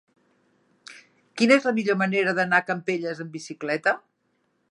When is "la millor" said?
1.69-1.99